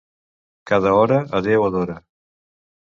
Cada 0.71 0.95
hora, 1.01 1.21
a 1.39 1.43
Déu 1.49 1.69
adora. 1.69 2.01